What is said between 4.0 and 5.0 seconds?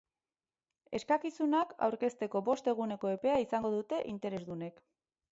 interesdunek.